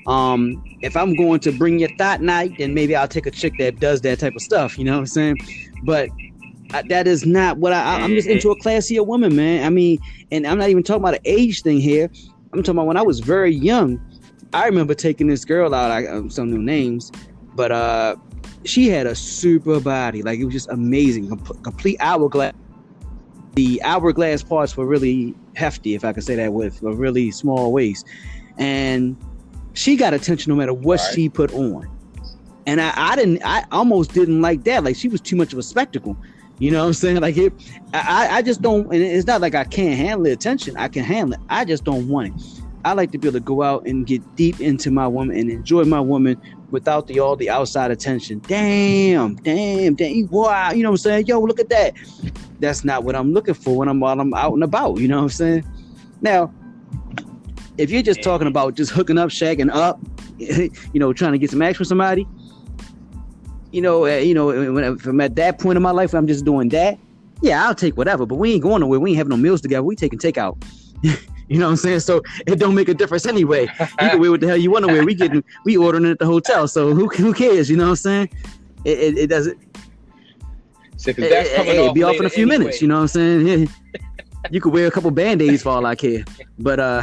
Um, 0.07 0.63
if 0.81 0.97
I'm 0.97 1.15
going 1.15 1.41
to 1.41 1.53
bring 1.53 1.79
your 1.79 1.91
thought 1.97 2.21
night, 2.21 2.53
then 2.59 2.75
maybe 2.75 2.97
I'll 2.97 3.09
take 3.09 3.27
a 3.27 3.31
chick 3.31 3.55
that 3.59 3.81
does 3.81 4.01
that 4.03 4.19
type 4.19 4.35
of 4.35 4.43
stuff. 4.43 4.79
You 4.79 4.85
know 4.85 4.93
what 4.93 5.01
I'm 5.01 5.07
saying? 5.07 5.37
But 5.85 6.09
I, 6.73 6.83
that 6.89 7.07
is 7.07 7.27
not 7.27 7.59
what 7.59 7.73
I, 7.73 8.01
I'm 8.01 8.11
just 8.11 8.29
into 8.29 8.51
a 8.51 8.59
classier 8.61 9.07
woman, 9.07 9.37
man. 9.37 9.65
I 9.65 9.71
mean, 9.71 9.99
and 10.31 10.47
I'm 10.47 10.59
not 10.59 10.69
even 10.69 10.83
talking 10.83 11.03
about 11.03 11.15
an 11.15 11.21
age 11.25 11.63
thing 11.63 11.81
here. 11.81 12.11
I'm 12.53 12.63
talking 12.63 12.79
about 12.79 12.87
when 12.87 12.97
I 12.97 13.03
was 13.03 13.21
very 13.21 13.55
young. 13.55 14.01
I 14.53 14.67
remember 14.67 14.95
taking 14.95 15.29
this 15.29 15.45
girl 15.45 15.75
out. 15.75 15.91
I 15.91 16.07
um, 16.07 16.31
some 16.31 16.51
new 16.51 16.59
names, 16.59 17.13
but 17.55 17.71
uh, 17.71 18.17
she 18.65 18.89
had 18.89 19.07
a 19.07 19.15
super 19.15 19.81
body. 19.81 20.23
Like 20.23 20.39
it 20.41 20.45
was 20.45 20.55
just 20.55 20.71
amazing, 20.71 21.29
Com- 21.29 21.63
complete 21.63 21.99
hourglass. 22.01 22.55
The 23.55 23.83
hourglass 23.83 24.43
parts 24.43 24.77
were 24.77 24.87
really 24.87 25.35
hefty, 25.57 25.95
if 25.95 26.05
I 26.05 26.13
could 26.13 26.25
say 26.25 26.37
that, 26.37 26.53
with 26.53 26.83
a 26.83 26.93
really 26.93 27.31
small 27.31 27.73
waist, 27.73 28.07
and 28.59 29.17
she 29.75 29.97
got 29.97 30.15
attention 30.15 30.51
no 30.51 30.57
matter 30.57 30.75
what 30.75 31.01
right. 31.01 31.15
she 31.15 31.29
put 31.29 31.53
on. 31.53 31.89
And 32.67 32.81
I, 32.81 32.93
I 32.95 33.17
didn't 33.17 33.43
I 33.45 33.65
almost 33.73 34.13
didn't 34.13 34.43
like 34.43 34.65
that. 34.65 34.85
Like 34.85 34.97
she 34.97 35.09
was 35.09 35.21
too 35.21 35.37
much 35.37 35.53
of 35.53 35.59
a 35.59 35.63
spectacle. 35.63 36.17
You 36.59 36.71
know 36.71 36.81
what 36.81 36.89
I'm 36.89 36.93
saying? 36.93 37.21
Like 37.21 37.37
it 37.37 37.53
I, 37.95 38.29
I 38.31 38.43
just 38.43 38.61
don't 38.61 38.85
and 38.93 39.03
it's 39.03 39.27
not 39.27 39.41
like 39.41 39.55
I 39.55 39.65
can't 39.65 39.97
handle 39.97 40.25
the 40.25 40.33
attention. 40.33 40.77
I 40.77 40.89
can 40.89 41.05
handle 41.05 41.35
it. 41.35 41.41
I 41.49 41.65
just 41.65 41.85
don't 41.85 42.09
want 42.09 42.37
it. 42.37 42.63
I 42.85 42.93
like 42.93 43.13
to 43.13 43.19
be 43.19 43.29
able 43.29 43.39
to 43.39 43.45
go 43.45 43.63
out 43.63 43.87
and 43.87 44.07
get 44.07 44.37
deep 44.37 44.61
into 44.61 44.91
my 44.91 45.07
woman 45.07 45.37
and 45.37 45.51
enjoy 45.51 45.85
my 45.85 46.01
woman 46.01 46.41
without 46.71 47.07
the 47.07 47.19
all 47.21 47.37
the 47.37 47.51
outside 47.51 47.91
attention. 47.91 48.41
Damn, 48.47 49.37
damn, 49.37 49.95
damn. 49.95 50.29
Wow, 50.29 50.73
you 50.73 50.83
know 50.83 50.91
what 50.91 50.95
I'm 50.95 50.97
saying? 50.99 51.27
Yo, 51.27 51.41
look 51.41 51.61
at 51.61 51.69
that. 51.69 51.95
That's 52.59 52.85
not 52.85 53.05
what 53.05 53.17
I'm 53.17 53.33
looking 53.33 53.55
for 53.55 53.77
when 53.77 53.89
I'm 53.89 54.01
while 54.01 54.21
I'm 54.21 54.35
out 54.35 54.53
and 54.53 54.63
about. 54.63 54.99
You 54.99 55.09
know 55.09 55.17
what 55.17 55.25
I'm 55.25 55.29
saying? 55.31 55.65
Now, 56.21 56.53
if 57.79 57.91
you're 57.91 58.03
just 58.03 58.23
talking 58.23 58.47
about 58.47 58.75
just 58.75 58.91
hooking 58.91 59.19
up, 59.19 59.31
shagging 59.31 59.71
up, 59.73 59.99
you 60.39 60.71
know, 60.95 61.13
trying 61.13 61.33
to 61.33 61.39
get 61.39 61.51
some 61.51 61.63
action 61.63 61.81
with 61.81 61.89
somebody, 61.89 62.27
you 63.73 63.81
know, 63.81 64.05
uh, 64.05 64.17
you 64.17 64.35
know, 64.35 64.47
when, 64.47 64.85
if 64.85 65.07
I'm 65.07 65.21
at 65.21 65.37
that 65.37 65.59
point 65.59 65.77
in 65.77 65.83
my 65.83 65.91
life, 65.91 66.15
I'm 66.15 66.27
just 66.27 66.45
doing 66.45 66.69
that. 66.71 66.99
Yeah, 67.43 67.67
I'll 67.67 67.75
take 67.75 67.97
whatever, 67.97 68.27
but 68.27 68.35
we 68.37 68.53
ain't 68.53 68.63
going 68.63 68.81
nowhere. 68.81 69.01
We 69.01 69.11
ain't 69.11 69.17
having 69.17 69.31
no 69.31 69.37
meals 69.37 69.61
together. 69.61 69.83
We 69.83 69.97
taking 69.97 70.19
takeout. 70.19 70.63
you 71.51 71.59
know 71.59 71.67
what 71.67 71.73
I'm 71.73 71.77
saying? 71.79 72.01
So 72.01 72.23
it 72.47 72.61
don't 72.61 72.77
make 72.77 72.89
a 72.89 72.95
difference 72.95 73.27
anyway. 73.27 73.63
You 73.81 73.87
can 74.11 74.21
wear 74.21 74.31
what 74.31 74.41
the 74.41 74.47
hell 74.47 74.57
you 74.57 74.71
want 74.71 74.87
to 74.87 74.93
wear. 74.93 75.05
We 75.05 75.15
getting 75.17 75.43
we 75.65 75.77
ordering 75.77 76.05
it 76.05 76.13
at 76.13 76.19
the 76.21 76.27
hotel. 76.27 76.69
So 76.69 76.95
who 76.95 77.09
who 77.09 77.35
cares? 77.35 77.69
You 77.69 77.77
know 77.77 77.85
what 77.85 77.91
I'm 77.91 77.97
saying? 77.97 78.31
It 78.85 78.99
it, 78.99 79.19
it 79.19 79.27
doesn't. 79.27 79.59
So, 80.97 81.11
it, 81.11 81.19
it, 81.19 81.95
be 81.95 82.03
off 82.03 82.17
in 82.17 82.27
a 82.27 82.31
few 82.31 82.45
anyway. 82.45 82.59
minutes. 82.59 82.81
You 82.81 82.89
know 82.89 82.97
what 82.97 83.01
I'm 83.01 83.09
saying? 83.09 83.69
you 84.51 84.61
could 84.61 84.73
wear 84.73 84.87
a 84.87 84.91
couple 84.93 85.11
band 85.11 85.43
aids 85.43 85.63
for 85.63 85.71
all 85.71 85.85
I 85.87 85.97
care. 85.97 86.25
But 86.61 86.79
uh 86.79 87.03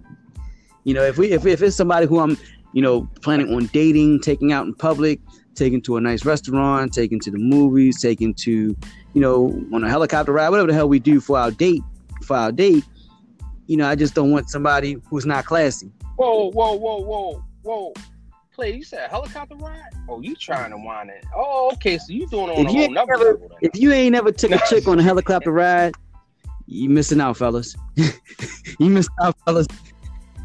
you 0.84 0.94
know, 0.94 1.04
if 1.04 1.16
we 1.16 1.30
if, 1.30 1.46
if 1.46 1.62
it's 1.62 1.76
somebody 1.76 2.06
who 2.06 2.18
I'm, 2.18 2.36
you 2.72 2.82
know, 2.82 3.08
planning 3.20 3.54
on 3.54 3.66
dating, 3.66 4.22
taking 4.22 4.52
out 4.52 4.66
in 4.66 4.74
public, 4.74 5.20
taking 5.54 5.80
to 5.82 5.98
a 5.98 6.00
nice 6.00 6.24
restaurant, 6.24 6.92
taking 6.92 7.20
to 7.20 7.30
the 7.30 7.38
movies, 7.38 8.00
taking 8.00 8.34
to, 8.34 8.76
you 9.14 9.20
know, 9.20 9.64
on 9.72 9.84
a 9.84 9.88
helicopter 9.88 10.32
ride, 10.32 10.48
whatever 10.48 10.66
the 10.66 10.74
hell 10.74 10.88
we 10.88 10.98
do 10.98 11.20
for 11.20 11.38
our 11.38 11.52
date, 11.52 11.82
for 12.24 12.36
our 12.36 12.50
date, 12.50 12.84
you 13.72 13.78
know, 13.78 13.88
I 13.88 13.94
just 13.94 14.14
don't 14.14 14.30
want 14.30 14.50
somebody 14.50 14.98
who's 15.08 15.24
not 15.24 15.46
classy. 15.46 15.90
Whoa, 16.16 16.50
whoa, 16.50 16.74
whoa, 16.74 16.98
whoa, 16.98 17.42
whoa. 17.62 17.94
Play, 18.54 18.74
you 18.74 18.84
said 18.84 19.08
helicopter 19.08 19.56
ride? 19.56 19.80
Oh, 20.10 20.20
you 20.20 20.36
trying 20.36 20.72
to 20.72 20.76
wind 20.76 21.08
it. 21.08 21.24
Oh, 21.34 21.70
okay, 21.72 21.96
so 21.96 22.12
you 22.12 22.26
doing 22.26 22.50
it 22.50 22.58
on 22.58 22.66
if 22.66 22.68
a 22.68 22.70
whole 22.70 22.90
never, 22.90 23.16
level. 23.16 23.48
Then. 23.48 23.58
If 23.62 23.80
you 23.80 23.90
ain't 23.94 24.12
never 24.12 24.30
took 24.30 24.50
a 24.50 24.60
chick 24.68 24.86
on 24.86 24.98
a 24.98 25.02
helicopter 25.02 25.50
ride, 25.50 25.94
you 26.66 26.90
missing 26.90 27.18
out, 27.18 27.38
fellas. 27.38 27.74
you 27.96 28.90
missing 28.90 29.14
out, 29.22 29.34
fellas. 29.46 29.66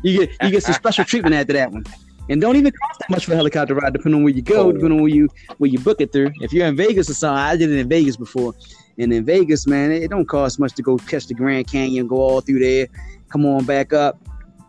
You 0.04 0.20
get 0.20 0.38
you 0.42 0.52
get 0.52 0.64
some 0.64 0.76
special 0.76 1.04
treatment 1.12 1.36
after 1.36 1.52
that 1.52 1.70
one. 1.70 1.84
And 2.30 2.40
don't 2.40 2.56
even 2.56 2.72
cost 2.72 3.00
that 3.00 3.10
much 3.10 3.26
for 3.26 3.34
a 3.34 3.36
helicopter 3.36 3.76
ride, 3.76 3.92
depending 3.92 4.20
on 4.20 4.24
where 4.24 4.34
you 4.34 4.42
go, 4.42 4.68
oh. 4.68 4.72
depending 4.72 5.00
on 5.00 5.02
where 5.02 5.14
you 5.14 5.28
where 5.58 5.70
you 5.70 5.80
book 5.80 6.00
it 6.00 6.14
through. 6.14 6.32
If 6.40 6.54
you're 6.54 6.66
in 6.66 6.78
Vegas 6.78 7.10
or 7.10 7.14
something, 7.14 7.38
I 7.38 7.58
did 7.58 7.72
it 7.72 7.78
in 7.78 7.90
Vegas 7.90 8.16
before. 8.16 8.54
And 8.98 9.12
in 9.14 9.26
Vegas, 9.26 9.68
man, 9.68 9.92
it 9.92 10.10
don't 10.10 10.26
cost 10.26 10.60
much 10.60 10.74
to 10.76 10.82
go 10.82 10.98
catch 10.98 11.28
the 11.28 11.34
Grand 11.34 11.68
Canyon, 11.68 12.08
go 12.08 12.18
all 12.18 12.42
through 12.42 12.60
there, 12.60 12.88
come 13.30 13.46
on 13.46 13.66
back 13.66 13.94
up. 13.94 14.20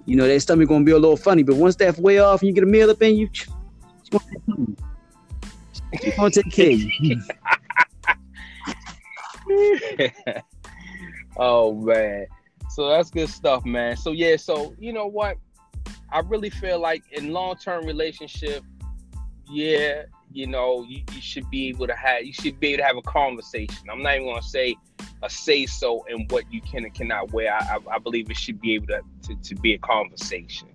You 0.07 0.17
know, 0.17 0.27
that 0.27 0.41
stomach 0.41 0.69
gonna 0.69 0.85
be 0.85 0.93
a 0.93 0.99
little 0.99 1.17
funny, 1.17 1.43
but 1.43 1.57
once 1.57 1.77
that's 1.77 1.99
way 1.99 2.19
off 2.19 2.41
and 2.41 2.49
you 2.49 2.55
get 2.55 2.65
a 2.65 2.67
meal 2.67 2.91
up 2.91 3.03
in 3.03 3.17
you, 3.17 3.29
it's 5.93 6.17
gonna 6.17 6.31
take 6.31 6.51
care 6.51 6.73
of 6.73 6.81
you. 6.81 7.21
oh 11.37 11.75
man. 11.75 12.27
So 12.71 12.89
that's 12.89 13.11
good 13.11 13.29
stuff, 13.29 13.65
man. 13.65 13.97
So 13.97 14.13
yeah, 14.13 14.37
so 14.37 14.75
you 14.79 14.93
know 14.93 15.07
what? 15.07 15.37
I 16.11 16.21
really 16.21 16.51
feel 16.51 16.79
like 16.79 17.03
in 17.13 17.33
long 17.33 17.57
term 17.57 17.85
relationship, 17.85 18.63
yeah, 19.51 20.05
you 20.33 20.47
know, 20.47 20.85
you, 20.89 21.03
you, 21.13 21.21
should 21.21 21.49
be 21.51 21.69
able 21.69 21.87
to 21.87 21.95
have 21.95 22.25
you 22.25 22.33
should 22.33 22.61
be 22.61 22.69
able 22.69 22.79
to 22.79 22.87
have 22.87 22.97
a 22.97 23.03
conversation. 23.03 23.89
I'm 23.91 24.03
not 24.03 24.15
even 24.15 24.29
gonna 24.29 24.43
say 24.43 24.77
a 25.23 25.31
say 25.31 25.67
so 25.67 26.05
and 26.09 26.31
what 26.31 26.51
you 26.53 26.61
can 26.61 26.85
and 26.85 26.95
cannot 26.95 27.33
wear. 27.33 27.53
I, 27.53 27.77
I, 27.77 27.97
I 27.97 27.99
believe 27.99 28.31
it 28.31 28.37
should 28.37 28.61
be 28.61 28.75
able 28.75 28.87
to, 28.89 29.01
to, 29.25 29.35
to 29.37 29.55
be 29.57 29.75
a 29.75 29.79
conversation. 29.79 30.69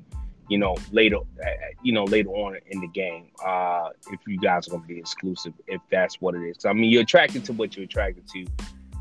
You 0.49 0.57
know, 0.57 0.75
later, 0.91 1.17
uh, 1.17 1.49
you 1.83 1.93
know, 1.93 2.03
later 2.03 2.29
on 2.29 2.57
in 2.67 2.81
the 2.81 2.87
game, 2.87 3.27
uh, 3.43 3.89
if 4.11 4.19
you 4.27 4.37
guys 4.37 4.67
are 4.67 4.71
gonna 4.71 4.85
be 4.85 4.99
exclusive, 4.99 5.53
if 5.67 5.81
that's 5.89 6.19
what 6.19 6.35
it 6.35 6.41
is. 6.41 6.65
I 6.65 6.73
mean, 6.73 6.91
you're 6.91 7.03
attracted 7.03 7.45
to 7.45 7.53
what 7.53 7.75
you're 7.75 7.85
attracted 7.85 8.27
to. 8.29 8.45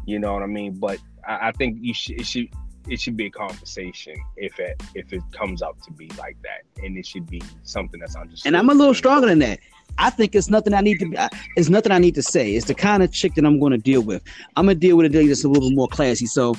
You 0.07 0.19
know 0.19 0.33
what 0.35 0.43
I 0.43 0.47
mean? 0.47 0.75
But 0.79 0.99
I, 1.27 1.49
I 1.49 1.53
think 1.53 1.79
you 1.81 1.95
should 1.95 2.21
it 2.21 2.27
should 2.27 2.49
it 2.89 3.01
should 3.01 3.17
be 3.17 3.27
a 3.27 3.31
conversation 3.31 4.15
if 4.37 4.59
it 4.59 4.81
if 4.95 5.13
it 5.13 5.23
comes 5.33 5.63
up 5.63 5.81
to 5.83 5.93
be 5.93 6.09
like 6.19 6.37
that, 6.43 6.63
and 6.83 6.97
it 6.97 7.07
should 7.07 7.29
be 7.29 7.43
something 7.65 8.01
that's 8.01 8.17
understood. 8.17 8.47
And 8.47 8.57
I'm 8.57 8.71
a 8.71 8.75
little 8.75 8.95
stronger 8.95 9.27
than 9.27 9.41
that. 9.41 9.59
I 9.99 10.11
think 10.11 10.35
it's 10.35 10.51
nothing 10.51 10.75
I 10.75 10.81
need 10.81 11.01
to. 11.01 11.31
It's 11.57 11.69
nothing 11.69 11.93
I 11.93 11.99
need 11.99 12.15
to 12.17 12.23
say. 12.23 12.55
It's 12.55 12.67
the 12.67 12.75
kind 12.75 13.03
of 13.03 13.13
chick 13.13 13.35
that 13.35 13.45
I'm 13.45 13.59
going 13.61 13.73
to 13.73 13.79
deal 13.79 14.03
with. 14.03 14.23
I'm 14.57 14.67
gonna 14.67 14.75
deal 14.75 14.97
with 14.97 15.07
a 15.07 15.09
lady 15.15 15.29
that's 15.29 15.45
a 15.45 15.49
little 15.49 15.69
bit 15.69 15.77
more 15.77 15.89
classy. 15.89 16.27
So 16.27 16.57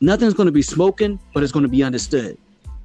nothing's 0.00 0.34
going 0.34 0.46
to 0.46 0.52
be 0.52 0.62
smoking, 0.62 1.18
but 1.34 1.42
it's 1.42 1.52
going 1.52 1.64
to 1.64 1.68
be 1.68 1.82
understood. 1.82 2.38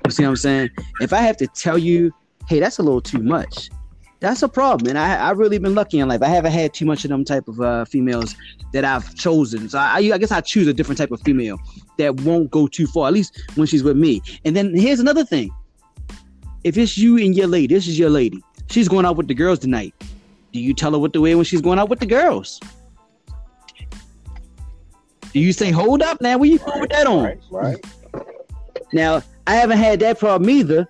You 0.06 0.12
see 0.12 0.24
what 0.24 0.30
I'm 0.30 0.36
saying? 0.36 0.70
If 1.00 1.14
I 1.14 1.18
have 1.18 1.38
to 1.38 1.48
tell 1.48 1.78
you, 1.78 2.12
hey, 2.48 2.60
that's 2.60 2.80
a 2.80 2.84
little 2.84 3.02
too 3.02 3.20
much, 3.20 3.70
that's 4.20 4.42
a 4.44 4.50
problem. 4.50 4.90
And 4.90 4.98
I 4.98 5.16
I 5.16 5.32
really 5.32 5.58
been 5.58 5.76
lucky 5.76 6.00
in 6.00 6.08
life. 6.08 6.22
I 6.22 6.28
haven't 6.28 6.52
had 6.52 6.74
too 6.74 6.86
much 6.86 7.04
of 7.06 7.10
them 7.10 7.26
type 7.26 7.48
of 7.48 7.60
uh, 7.60 7.86
females 7.86 8.36
that 8.74 8.86
I've 8.86 9.14
chosen. 9.16 9.70
So 9.70 9.80
I, 9.80 9.98
I 9.98 10.18
guess 10.18 10.32
I 10.32 10.42
choose 10.42 10.68
a 10.68 10.74
different 10.74 10.98
type 10.98 11.12
of 11.12 11.22
female 11.22 11.58
that 11.98 12.22
won't 12.22 12.50
go 12.52 12.68
too 12.68 12.88
far, 12.88 13.08
at 13.08 13.14
least 13.14 13.42
when 13.56 13.68
she's 13.68 13.84
with 13.84 13.98
me. 13.98 14.22
And 14.46 14.56
then 14.56 14.76
here's 14.76 15.00
another 15.00 15.26
thing. 15.26 15.52
If 16.64 16.78
it's 16.78 16.98
you 16.98 17.18
and 17.18 17.36
your 17.36 17.48
lady, 17.48 17.74
this 17.74 17.88
is 17.88 17.98
your 17.98 18.12
lady. 18.12 18.42
She's 18.72 18.88
going 18.88 19.06
out 19.06 19.18
with 19.18 19.28
the 19.28 19.34
girls 19.34 19.60
tonight. 19.60 19.94
Do 20.54 20.60
you 20.60 20.74
tell 20.74 20.94
her 20.94 21.00
what 21.00 21.12
to 21.14 21.22
wear 21.22 21.36
when 21.36 21.44
she's 21.44 21.62
going 21.62 21.78
out 21.78 21.90
with 21.90 22.00
the 22.00 22.06
girls? 22.06 22.60
Do 25.34 25.40
you 25.40 25.54
say, 25.54 25.72
hold 25.72 26.02
up 26.02 26.22
now, 26.22 26.38
where 26.38 26.50
you 26.50 26.58
right, 26.58 26.82
with 26.82 26.90
that 26.92 27.08
on? 27.08 27.24
Right, 27.24 27.40
right. 27.52 27.86
Now, 28.94 29.24
I 29.48 29.56
haven't 29.56 29.78
had 29.78 30.00
that 30.00 30.20
problem 30.20 30.50
either, 30.50 30.88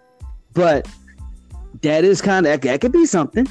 but 0.53 0.87
that 1.81 2.03
is 2.03 2.21
kind 2.21 2.45
of 2.45 2.61
that 2.61 2.81
could 2.81 2.91
be 2.91 3.05
something. 3.05 3.47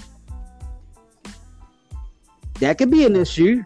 That 2.61 2.79
could 2.79 2.91
be 2.91 3.05
an 3.05 3.17
issue. 3.17 3.65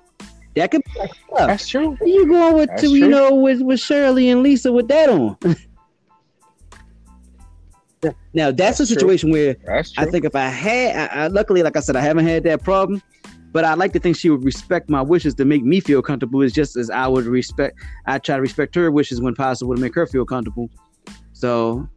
That 0.57 0.71
could 0.71 0.83
be 0.85 1.01
That's 1.37 1.69
true. 1.69 1.99
You 2.03 2.27
going 2.27 2.55
with 2.55 2.71
to, 2.79 2.89
you 2.89 3.09
know 3.09 3.35
with 3.35 3.61
with 3.61 3.81
Shirley 3.81 4.29
and 4.31 4.43
Lisa 4.43 4.73
with 4.73 4.89
that 4.89 5.11
on. 5.11 5.37
now 8.33 8.51
that's, 8.51 8.79
that's 8.79 8.81
a 8.81 8.87
situation 8.87 9.31
true. 9.31 9.55
where 9.67 9.83
I 9.97 10.05
think 10.07 10.25
if 10.25 10.35
I 10.35 10.47
had, 10.47 11.11
I, 11.11 11.25
I, 11.25 11.27
luckily, 11.29 11.63
like 11.63 11.77
I 11.77 11.81
said, 11.81 11.97
I 11.97 12.01
haven't 12.01 12.27
had 12.27 12.45
that 12.45 12.63
problem. 12.63 13.03
But 13.53 13.65
I 13.65 13.75
like 13.75 13.93
to 13.93 14.01
think 14.01 14.17
she 14.17 14.31
would 14.31 14.43
respect 14.43 14.91
my 14.91 15.01
wishes 15.01 15.33
to 15.37 15.45
make 15.45 15.63
me 15.63 15.79
feel 15.79 16.03
comfortable, 16.03 16.43
as 16.43 16.53
just 16.53 16.77
as 16.77 16.91
I 16.91 17.07
would 17.07 17.25
respect. 17.25 17.79
I 18.05 18.19
try 18.19 18.35
to 18.35 18.43
respect 18.43 18.75
her 18.75 18.91
wishes 18.91 19.21
when 19.21 19.37
possible 19.37 19.77
to 19.77 19.81
make 19.81 19.95
her 19.95 20.09
feel 20.09 20.25
comfortable. 20.25 20.69
So, 21.35 21.89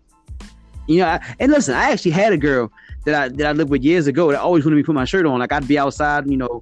you 0.87 0.99
know, 0.99 1.07
I, 1.07 1.35
and 1.39 1.51
listen, 1.51 1.73
I 1.73 1.89
actually 1.89 2.11
had 2.11 2.31
a 2.31 2.37
girl 2.37 2.71
that 3.05 3.15
I 3.15 3.29
that 3.29 3.47
I 3.47 3.51
lived 3.53 3.71
with 3.71 3.83
years 3.83 4.05
ago 4.05 4.31
that 4.31 4.39
always 4.39 4.65
wanted 4.65 4.75
me 4.75 4.83
to 4.83 4.85
put 4.85 4.93
my 4.93 5.05
shirt 5.05 5.25
on. 5.25 5.39
Like 5.39 5.51
I'd 5.51 5.67
be 5.67 5.79
outside, 5.79 6.29
you 6.29 6.37
know, 6.37 6.61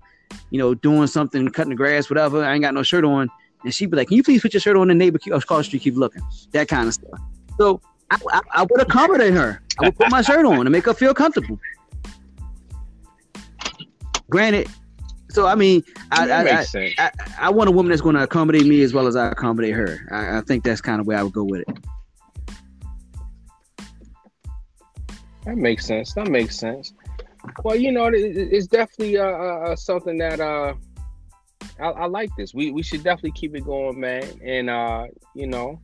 you 0.49 0.59
know, 0.59 0.73
doing 0.73 1.07
something, 1.07 1.49
cutting 1.49 1.71
the 1.71 1.75
grass, 1.75 2.09
whatever. 2.09 2.45
I 2.45 2.53
ain't 2.53 2.61
got 2.61 2.73
no 2.73 2.83
shirt 2.83 3.03
on. 3.03 3.29
And 3.65 3.73
she'd 3.73 3.91
be 3.91 3.97
like, 3.97 4.07
Can 4.07 4.15
you 4.15 4.23
please 4.23 4.41
put 4.41 4.53
your 4.53 4.61
shirt 4.61 4.77
on? 4.77 4.87
The 4.87 4.95
neighbor 4.95 5.19
across 5.33 5.59
the 5.59 5.63
street 5.65 5.81
keep 5.81 5.95
looking. 5.95 6.21
That 6.51 6.69
kind 6.69 6.87
of 6.87 6.93
stuff. 6.93 7.19
So 7.57 7.81
I, 8.11 8.17
I, 8.31 8.41
I 8.53 8.61
would 8.63 8.81
accommodate 8.81 9.33
her. 9.33 9.61
I 9.79 9.85
would 9.85 9.97
put 9.97 10.09
my 10.11 10.21
shirt 10.21 10.45
on 10.45 10.63
to 10.63 10.69
make 10.69 10.85
her 10.85 10.93
feel 10.93 11.13
comfortable. 11.13 11.59
Granted, 14.29 14.67
so 15.29 15.45
I 15.45 15.55
mean, 15.55 15.83
I 16.11 16.29
I, 16.29 16.43
I, 16.43 16.65
I, 16.97 17.11
I, 17.39 17.49
want 17.49 17.67
a 17.67 17.71
woman 17.71 17.89
that's 17.89 18.01
going 18.01 18.15
to 18.15 18.23
accommodate 18.23 18.65
me 18.65 18.81
as 18.81 18.93
well 18.93 19.05
as 19.05 19.15
I 19.15 19.27
accommodate 19.27 19.73
her. 19.73 20.07
I, 20.09 20.37
I 20.37 20.41
think 20.41 20.63
that's 20.63 20.81
kind 20.81 21.01
of 21.01 21.07
where 21.07 21.17
I 21.17 21.23
would 21.23 21.33
go 21.33 21.43
with 21.43 21.61
it. 21.67 21.77
That 25.43 25.57
makes 25.57 25.85
sense. 25.85 26.13
That 26.13 26.27
makes 26.27 26.57
sense. 26.57 26.93
Well, 27.63 27.75
you 27.75 27.91
know, 27.91 28.09
it's 28.13 28.67
definitely 28.67 29.17
uh, 29.17 29.25
uh, 29.25 29.59
uh, 29.71 29.75
something 29.75 30.17
that 30.17 30.39
uh, 30.39 30.73
I, 31.79 31.85
I, 31.85 32.05
like 32.05 32.29
this. 32.37 32.53
We 32.53 32.71
we 32.71 32.81
should 32.81 33.03
definitely 33.03 33.33
keep 33.33 33.55
it 33.55 33.65
going, 33.65 33.99
man. 33.99 34.23
And 34.43 34.69
uh, 34.69 35.07
you 35.35 35.47
know, 35.47 35.79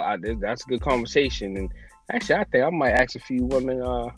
I, 0.00 0.14
I, 0.14 0.16
that's 0.40 0.64
a 0.64 0.68
good 0.68 0.80
conversation. 0.80 1.56
And 1.56 1.70
actually, 2.10 2.36
I 2.36 2.44
think 2.44 2.64
I 2.64 2.70
might 2.70 2.92
ask 2.92 3.16
a 3.16 3.20
few 3.20 3.44
women 3.44 3.82
uh, 3.82 4.10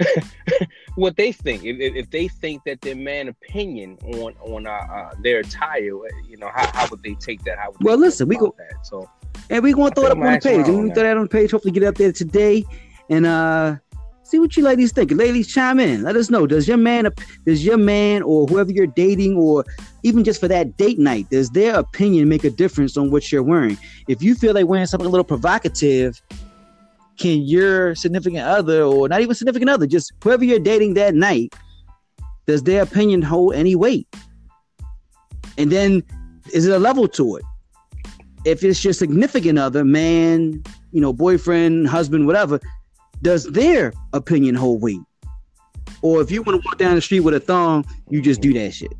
what 0.96 1.16
they 1.16 1.32
think. 1.32 1.64
If, 1.64 1.78
if, 1.78 2.10
they 2.10 2.28
think 2.28 2.64
that 2.64 2.80
their 2.80 2.96
man 2.96 3.28
opinion 3.28 3.98
on 4.14 4.34
on 4.40 4.66
uh, 4.66 4.70
uh, 4.70 5.14
their 5.22 5.40
attire, 5.40 5.82
you 6.28 6.36
know, 6.38 6.50
how, 6.54 6.70
how 6.72 6.88
would 6.90 7.02
they 7.02 7.14
take 7.14 7.42
that? 7.44 7.58
How 7.58 7.72
well, 7.80 7.98
listen, 7.98 8.28
we 8.28 8.36
go 8.36 8.54
that? 8.58 8.86
So, 8.86 9.08
and 9.50 9.62
we 9.62 9.72
gonna 9.72 9.94
throw 9.94 10.04
it 10.04 10.12
up 10.12 10.18
on 10.18 10.32
the 10.32 10.38
page. 10.38 10.68
And 10.68 10.84
we 10.84 10.90
throw 10.90 11.02
that 11.02 11.16
on 11.16 11.24
the 11.24 11.28
page. 11.28 11.50
Hopefully, 11.50 11.72
get 11.72 11.82
it 11.82 11.86
up 11.86 11.96
there 11.96 12.12
today. 12.12 12.64
And 13.08 13.26
uh 13.26 13.76
see 14.32 14.38
what 14.38 14.56
you 14.56 14.64
ladies 14.64 14.92
think. 14.92 15.10
Ladies, 15.12 15.52
chime 15.52 15.78
in. 15.78 16.02
Let 16.02 16.16
us 16.16 16.30
know. 16.30 16.46
Does 16.46 16.66
your 16.66 16.78
man, 16.78 17.06
does 17.44 17.64
your 17.64 17.76
man, 17.76 18.22
or 18.22 18.46
whoever 18.46 18.72
you're 18.72 18.86
dating, 18.86 19.36
or 19.36 19.62
even 20.04 20.24
just 20.24 20.40
for 20.40 20.48
that 20.48 20.78
date 20.78 20.98
night, 20.98 21.28
does 21.28 21.50
their 21.50 21.78
opinion 21.78 22.30
make 22.30 22.42
a 22.42 22.50
difference 22.50 22.96
on 22.96 23.10
what 23.10 23.30
you're 23.30 23.42
wearing? 23.42 23.76
If 24.08 24.22
you 24.22 24.34
feel 24.34 24.54
like 24.54 24.66
wearing 24.66 24.86
something 24.86 25.06
a 25.06 25.10
little 25.10 25.22
provocative, 25.22 26.22
can 27.18 27.42
your 27.42 27.94
significant 27.94 28.44
other, 28.44 28.82
or 28.82 29.06
not 29.06 29.20
even 29.20 29.34
significant 29.34 29.70
other, 29.70 29.86
just 29.86 30.14
whoever 30.24 30.44
you're 30.44 30.58
dating 30.58 30.94
that 30.94 31.14
night, 31.14 31.54
does 32.46 32.62
their 32.62 32.82
opinion 32.82 33.20
hold 33.20 33.54
any 33.54 33.76
weight? 33.76 34.08
And 35.58 35.70
then, 35.70 36.02
is 36.54 36.66
it 36.66 36.72
a 36.72 36.78
level 36.78 37.06
to 37.08 37.36
it? 37.36 37.44
If 38.46 38.64
it's 38.64 38.82
your 38.82 38.94
significant 38.94 39.58
other, 39.58 39.84
man, 39.84 40.62
you 40.90 41.02
know, 41.02 41.12
boyfriend, 41.12 41.86
husband, 41.86 42.26
whatever, 42.26 42.58
does 43.22 43.44
their 43.44 43.92
opinion 44.12 44.54
hold 44.54 44.82
weight? 44.82 45.00
Or 46.02 46.20
if 46.20 46.30
you 46.30 46.42
want 46.42 46.60
to 46.60 46.66
walk 46.66 46.78
down 46.78 46.96
the 46.96 47.00
street 47.00 47.20
with 47.20 47.34
a 47.34 47.40
thong, 47.40 47.86
you 48.10 48.20
just 48.20 48.40
do 48.40 48.52
that 48.54 48.72
shit. 48.72 48.92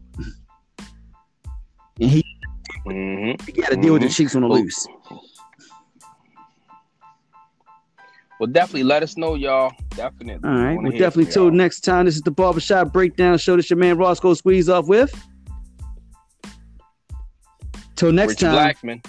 And 2.00 2.10
he, 2.10 2.24
mm-hmm. 2.86 3.44
he 3.44 3.52
got 3.52 3.70
to 3.70 3.76
deal 3.76 3.84
mm-hmm. 3.84 3.92
with 3.92 4.02
the 4.02 4.08
mm-hmm. 4.08 4.14
cheeks 4.14 4.34
on 4.34 4.42
the 4.42 4.48
loose. 4.48 4.86
Well, 8.38 8.50
definitely 8.50 8.84
let 8.84 9.02
us 9.02 9.16
know, 9.16 9.34
y'all. 9.34 9.72
Definitely. 9.90 10.48
All 10.48 10.56
right. 10.56 10.76
Well, 10.76 10.90
definitely 10.90 11.26
till 11.26 11.50
next 11.50 11.80
time. 11.80 12.06
This 12.06 12.16
is 12.16 12.22
the 12.22 12.32
Barbershop 12.32 12.92
Breakdown 12.92 13.38
Show. 13.38 13.54
This 13.56 13.70
your 13.70 13.78
man 13.78 13.96
Roscoe 13.98 14.34
Squeeze 14.34 14.68
off 14.68 14.88
with. 14.88 15.14
Till 17.94 18.10
next 18.10 18.30
Rich 18.30 18.40
time. 18.40 18.52
Blackman. 18.52 19.02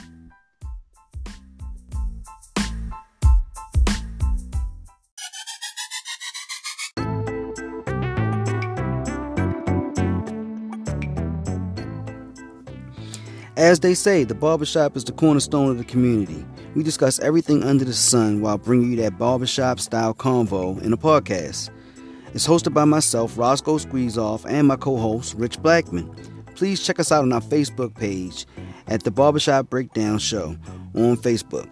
As 13.63 13.79
they 13.79 13.93
say, 13.93 14.25
the 14.25 14.35
barbershop 14.35 14.97
is 14.97 15.05
the 15.05 15.13
cornerstone 15.13 15.69
of 15.69 15.77
the 15.77 15.85
community. 15.85 16.45
We 16.75 16.83
discuss 16.83 17.17
everything 17.19 17.63
under 17.63 17.85
the 17.85 17.93
sun 17.93 18.41
while 18.41 18.57
bringing 18.57 18.91
you 18.91 18.97
that 18.97 19.17
barbershop 19.17 19.79
style 19.79 20.13
convo 20.13 20.81
in 20.81 20.91
a 20.91 20.97
podcast. 20.97 21.69
It's 22.33 22.45
hosted 22.45 22.73
by 22.73 22.83
myself, 22.83 23.37
Roscoe 23.37 23.77
Squeezeoff, 23.77 24.45
and 24.45 24.67
my 24.67 24.75
co 24.75 24.97
host, 24.97 25.35
Rich 25.35 25.61
Blackman. 25.61 26.13
Please 26.55 26.85
check 26.85 26.99
us 26.99 27.09
out 27.09 27.21
on 27.21 27.31
our 27.31 27.39
Facebook 27.39 27.95
page 27.95 28.45
at 28.87 29.03
the 29.03 29.11
Barbershop 29.11 29.69
Breakdown 29.69 30.19
Show 30.19 30.57
on 30.93 31.15
Facebook. 31.15 31.69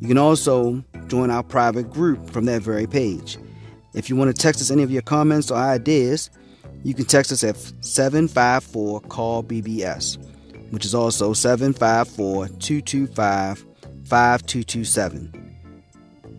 You 0.00 0.08
can 0.08 0.16
also 0.16 0.82
join 1.08 1.30
our 1.30 1.42
private 1.42 1.90
group 1.90 2.30
from 2.30 2.46
that 2.46 2.62
very 2.62 2.86
page. 2.86 3.36
If 3.92 4.08
you 4.08 4.16
want 4.16 4.34
to 4.34 4.42
text 4.42 4.62
us 4.62 4.70
any 4.70 4.82
of 4.82 4.90
your 4.90 5.02
comments 5.02 5.50
or 5.50 5.58
ideas, 5.58 6.30
you 6.82 6.94
can 6.94 7.04
text 7.04 7.30
us 7.30 7.44
at 7.44 7.58
754 7.84 9.02
CALL 9.02 9.44
BBS 9.44 10.16
which 10.70 10.84
is 10.84 10.94
also 10.94 11.32
754 11.32 12.48
225 12.48 13.66
5227. 14.04 15.50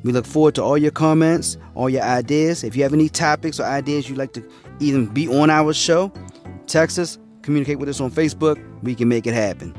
We 0.04 0.12
look 0.12 0.26
forward 0.26 0.56
to 0.56 0.64
all 0.64 0.78
your 0.78 0.92
comments, 0.92 1.58
all 1.76 1.90
your 1.90 2.02
ideas. 2.02 2.64
If 2.64 2.76
you 2.76 2.84
have 2.84 2.94
any 2.94 3.08
topics 3.08 3.60
or 3.60 3.64
ideas 3.64 4.10
you'd 4.10 4.18
like 4.18 4.34
to 4.34 4.44
even 4.80 5.06
be 5.06 5.28
on 5.28 5.50
our 5.50 5.74
show, 5.74 6.12
text 6.66 6.98
us, 6.98 7.20
communicate 7.44 7.78
with 7.80 7.88
us 7.88 8.02
on 8.02 8.10
Facebook. 8.10 8.60
We 8.82 8.96
can 8.96 9.08
make 9.08 9.28
it 9.28 9.34
happen. 9.34 9.76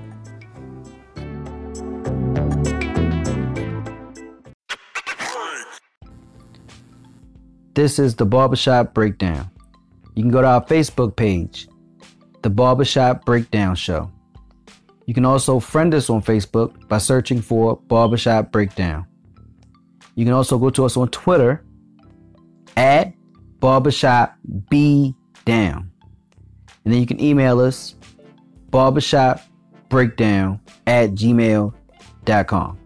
This 7.75 7.99
is 7.99 8.17
the 8.17 8.27
Barbershop 8.27 8.93
Breakdown. 8.93 9.51
You 10.15 10.23
can 10.23 10.31
go 10.31 10.43
to 10.43 10.47
our 10.47 10.65
Facebook 10.65 11.17
page, 11.17 11.67
The 12.43 12.51
Barbershop 12.51 13.25
Breakdown 13.25 13.75
Show. 13.77 14.11
You 15.13 15.15
can 15.15 15.27
also 15.27 15.61
friend 15.61 15.93
us 15.95 16.09
on 16.09 16.23
Facebook 16.23 16.89
by 16.89 16.97
searching 16.97 17.43
for 17.43 17.77
Barbershop 17.77 18.51
Breakdown. 18.51 19.05
You 20.15 20.25
can 20.25 20.33
also 20.33 20.57
go 20.57 20.71
to 20.71 20.87
us 20.87 20.97
on 20.97 21.09
Twitter 21.11 21.63
at 22.79 23.13
Barbershop 23.61 24.35
B 24.71 25.15
Down. 25.45 25.93
And 26.87 26.95
then 26.95 26.99
you 26.99 27.07
can 27.07 27.21
email 27.21 27.61
us 27.61 27.95
barbershopbreakdown 28.71 30.61
at 30.87 31.11
gmail.com. 31.11 32.79